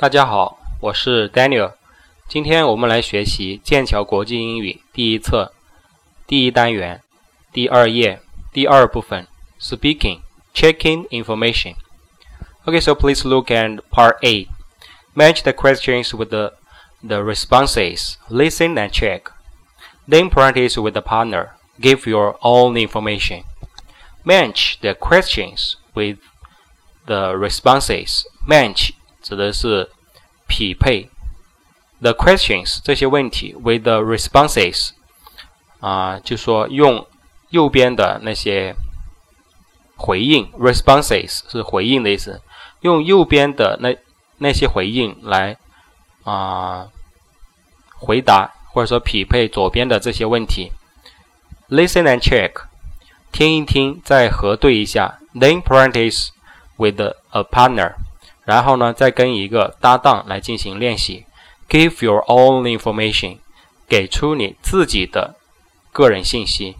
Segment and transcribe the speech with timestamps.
[0.00, 1.72] 大家好，我是 Daniel。
[2.28, 5.52] 今天我们来学习剑桥国际英语第一册
[6.26, 7.02] 第一单元
[7.52, 8.20] 第二页
[8.52, 9.26] 第二部分
[9.60, 10.20] Speaking
[10.54, 14.48] Checking Information。Okay, so please look at part A.
[15.14, 16.54] Match the questions with the
[17.02, 18.16] the responses.
[18.28, 19.30] Listen and check.
[20.08, 21.50] Then practice with the partner.
[21.80, 23.44] Give your own information.
[24.24, 26.18] Match the questions with
[27.06, 28.26] the responses.
[28.46, 29.89] Match 指的是
[30.47, 31.09] 匹配
[32.01, 34.89] the questions 这些问题 with the responses
[35.79, 37.07] 啊，就说用
[37.49, 38.75] 右边的那些
[39.95, 42.41] 回应 responses 是回应的意思，
[42.81, 43.95] 用右边的那
[44.37, 45.57] 那些回应来
[46.23, 46.87] 啊
[47.99, 50.71] 回答或者说匹配左边的这些问题。
[51.69, 52.51] Listen and check，
[53.31, 55.19] 听一听，再核对一下。
[55.33, 56.29] Then practice
[56.75, 57.93] with a partner，
[58.43, 61.25] 然后呢，再跟一个搭档来进行练习。
[61.69, 63.37] Give your own information，
[63.87, 65.35] 给出你自己的
[65.91, 66.75] 个人信息。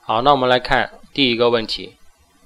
[0.00, 1.96] 好，那我们来看第一个问题。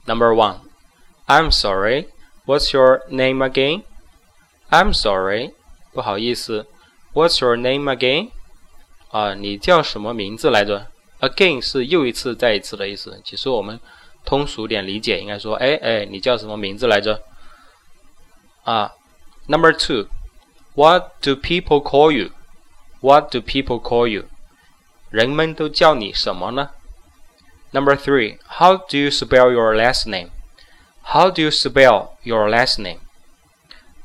[0.05, 5.55] Number one，I'm sorry，What's your name again？I'm sorry，
[5.93, 6.67] 不好意思。
[7.15, 8.31] What's your name again？
[9.11, 10.89] 啊，你叫什么名字来着
[11.21, 13.21] ？Again 是又一次、再一次的意思。
[13.25, 13.79] 其实我们
[14.25, 17.23] 通俗点理解，应该说，哎哎，你叫什么名字来着？
[18.65, 18.93] 啊
[19.47, 24.27] ，Number two，What do people call you？What do people call you？
[25.11, 26.71] 人们都叫你什么呢
[27.73, 32.99] ？Number three，How do you spell your last name？How do you spell your last name？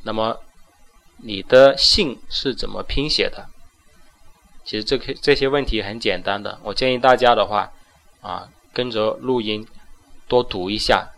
[0.03, 0.41] 那么
[1.17, 3.47] 你的姓是怎么拼写的？
[4.65, 7.71] 其实这个这些问题很简单的，我建议大家的话，
[8.21, 9.65] 啊，跟着录音
[10.27, 11.09] 多读一下。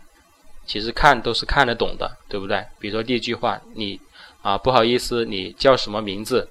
[0.66, 2.64] 其实看都是看得懂的，对不对？
[2.78, 4.00] 比如说第一句话，你
[4.40, 6.48] 啊不好意思，你叫什么名字？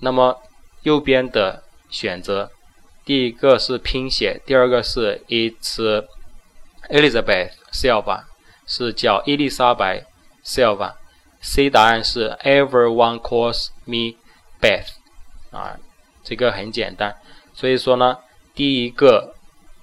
[0.00, 0.42] 那么
[0.82, 2.50] 右边的选择，
[3.02, 6.04] 第一个是拼写，第二个是 It's
[6.90, 8.24] Elizabeth Silva，
[8.66, 10.04] 是叫伊丽莎白
[10.44, 10.96] Silva。
[11.40, 14.18] C 答案是 Everyone calls me
[14.60, 14.88] Beth，
[15.50, 15.78] 啊，
[16.22, 17.16] 这个很简单。
[17.54, 18.18] 所以说呢，
[18.54, 19.34] 第一个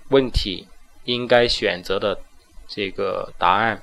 [0.09, 0.68] 问题
[1.06, 2.20] 应该选择的。
[2.69, 3.81] 这个答案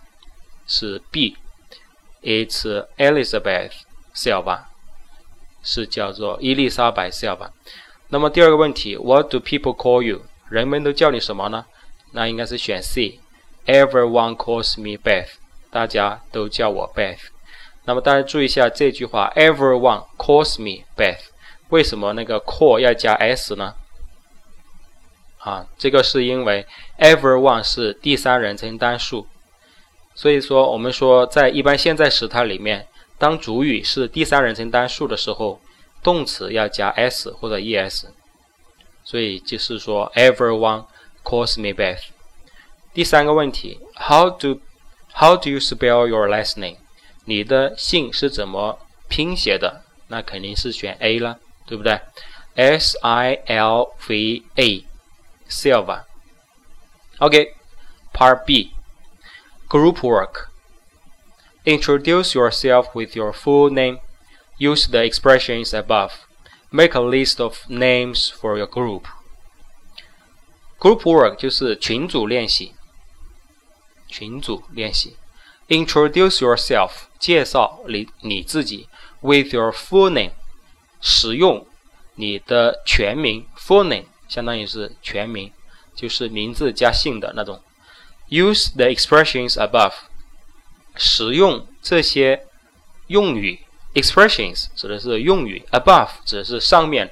[0.67, 3.73] 是 B，It's Elizabeth
[4.15, 4.61] Silva，
[5.63, 7.51] 是叫做伊丽莎白 Silva。
[8.09, 10.23] 那么第二个问题，What do people call you？
[10.49, 11.67] 人们都叫你什么呢？
[12.13, 15.31] 那应该是选 C，Everyone calls me Beth，
[15.71, 17.19] 大家都叫我 Beth。
[17.85, 21.19] 那么大家注意一下这句话，Everyone calls me Beth，
[21.71, 23.75] 为什么那个 call 要加 s 呢？
[25.47, 26.67] 啊，这个是因为
[26.99, 29.29] everyone 是第三人称单数，
[30.13, 35.61] 所以说我们说在一般现在时态里面，当主语是第三人称单数的时候，
[36.03, 38.07] 动词要加 s 或者 es，
[39.05, 40.87] 所以就是说 everyone
[41.23, 42.03] calls me Beth。
[42.93, 44.61] 第三个问题，How do
[45.15, 46.79] How do you spell your last name？
[47.25, 49.83] 你的姓是怎么拼写的？
[50.09, 52.01] 那肯定是选 A 了，对不对
[52.57, 54.85] ？S I L V A。
[55.48, 56.06] Silva.
[57.20, 57.54] Okay,
[58.14, 58.74] Part B.
[59.70, 60.50] Group work.
[61.66, 64.00] Introduce yourself with your full name.
[64.58, 66.26] Use the expressions above.
[66.72, 69.06] Make a list of names for your group.
[70.80, 72.74] Group work 就是群组练习。
[74.08, 75.16] 群组练习。
[75.68, 78.90] Introduce yourself 介绍你你自己
[79.22, 80.32] with your full name
[81.00, 81.66] 使用
[82.16, 85.53] 你的全名 full name 相当于是全名，
[85.95, 87.61] 就是名字加姓的那种。
[88.29, 89.93] Use the expressions above，
[90.97, 92.47] 使用这些
[93.07, 93.61] 用语。
[93.95, 97.11] Expressions 指的是用语，above 指的是上面，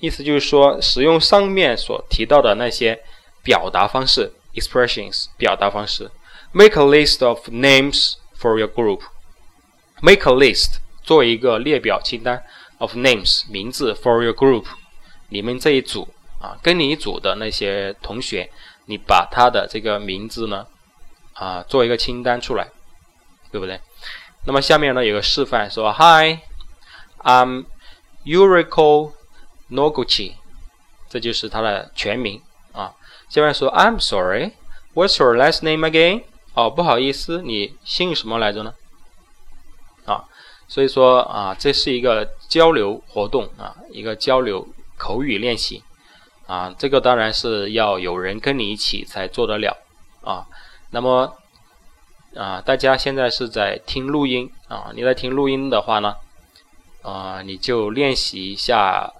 [0.00, 3.02] 意思就是说使用上面所提到的那些
[3.42, 4.32] 表达方式。
[4.54, 6.10] Expressions 表达方式。
[6.50, 9.02] Make a list of names for your group。
[10.02, 12.42] Make a list 做一个列表清单
[12.78, 14.66] of names 名字 for your group，
[15.28, 16.08] 你们这一组。
[16.42, 18.50] 啊，跟你组的那些同学，
[18.86, 20.66] 你把他的这个名字呢，
[21.34, 22.68] 啊，做一个清单出来，
[23.52, 23.80] 对不对？
[24.44, 27.66] 那么下面呢有个示范，说 Hi，I'm
[28.24, 29.12] Yuriko
[29.70, 30.32] Noguchi，
[31.08, 32.42] 这就是他的全名
[32.72, 32.92] 啊。
[33.28, 36.24] 下面说 I'm sorry，What's your last name again？
[36.54, 38.74] 哦，不好意思，你姓什么来着呢？
[40.06, 40.24] 啊，
[40.66, 44.66] 所以说啊，这是一个交流活动啊，一个交流
[44.96, 45.84] 口语练习。
[46.46, 49.76] 啊，这个当然是要有人跟你一起才做得了
[50.22, 50.46] 啊。
[50.90, 51.36] 那么
[52.36, 56.14] 啊，大家现在是在听录音啊，你在听录音的话呢，
[57.02, 59.12] 啊，你就练习一下，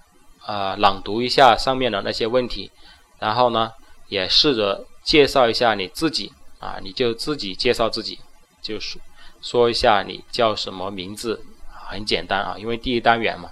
[0.45, 2.71] 啊，朗读一下上面的那些问题，
[3.19, 3.71] 然后呢，
[4.07, 8.19] 也试着介绍一下你自己啊，你就自己介绍自己，
[8.61, 8.99] 就是
[9.41, 11.43] 说一下你叫什么名字，
[11.87, 13.51] 很简单啊，因为第一单元嘛，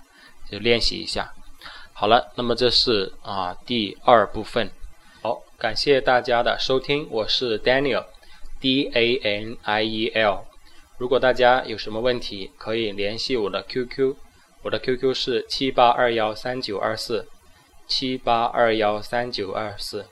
[0.50, 1.33] 就练习一下。
[2.01, 4.71] 好了，那么这是啊第二部分。
[5.21, 8.06] 好，感谢大家的收听，我是 Daniel。
[8.59, 10.45] D A N I E L，
[10.98, 14.15] 如果大家有什么问题，可以联系我的 QQ，
[14.63, 17.27] 我的 QQ 是七八二幺三九二四，
[17.88, 20.07] 七八二幺三九二四。